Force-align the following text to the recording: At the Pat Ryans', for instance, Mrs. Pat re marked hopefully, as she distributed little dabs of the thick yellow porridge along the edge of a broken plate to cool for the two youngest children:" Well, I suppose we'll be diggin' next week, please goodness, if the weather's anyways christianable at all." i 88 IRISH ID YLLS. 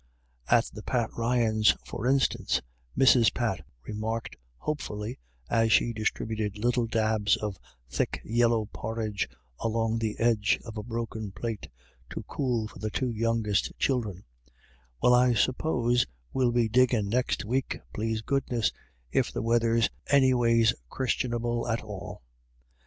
At 0.49 0.65
the 0.73 0.81
Pat 0.81 1.11
Ryans', 1.15 1.75
for 1.85 2.07
instance, 2.07 2.59
Mrs. 2.97 3.31
Pat 3.35 3.63
re 3.83 3.93
marked 3.93 4.35
hopefully, 4.57 5.19
as 5.47 5.71
she 5.71 5.93
distributed 5.93 6.57
little 6.57 6.87
dabs 6.87 7.35
of 7.37 7.53
the 7.53 7.59
thick 7.87 8.19
yellow 8.25 8.67
porridge 8.73 9.29
along 9.59 9.99
the 9.99 10.17
edge 10.17 10.57
of 10.65 10.75
a 10.75 10.81
broken 10.81 11.31
plate 11.31 11.69
to 12.09 12.23
cool 12.23 12.67
for 12.67 12.79
the 12.79 12.89
two 12.89 13.11
youngest 13.11 13.73
children:" 13.77 14.23
Well, 15.03 15.13
I 15.13 15.35
suppose 15.35 16.07
we'll 16.33 16.51
be 16.51 16.67
diggin' 16.67 17.07
next 17.07 17.45
week, 17.45 17.79
please 17.93 18.23
goodness, 18.23 18.71
if 19.11 19.31
the 19.31 19.43
weather's 19.43 19.91
anyways 20.07 20.73
christianable 20.89 21.67
at 21.69 21.83
all." 21.83 22.21
i 22.21 22.21
88 22.21 22.21
IRISH 22.21 22.23
ID 22.23 22.63
YLLS. 22.63 22.71